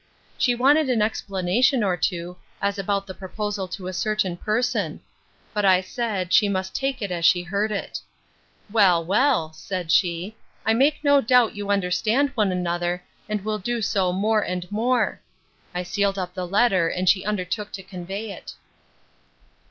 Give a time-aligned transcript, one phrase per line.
[0.35, 4.99] She wanted an explanation or two, as about the proposal to a certain person;
[5.53, 7.99] but I said, she must take it as she heard it.
[8.71, 10.35] Well, well, said she,
[10.65, 15.19] I make no doubt you understand one another, and will do so more and more.
[15.71, 18.55] I sealed up the letter, and she undertook to convey it.